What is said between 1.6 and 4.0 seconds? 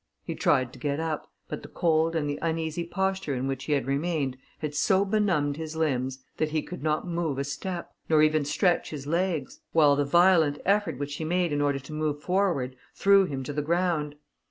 the cold and the uneasy posture in which he had